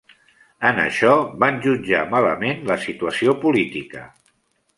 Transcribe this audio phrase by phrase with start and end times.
[0.69, 1.11] En això,
[1.43, 4.09] van jutjar malament la situació política.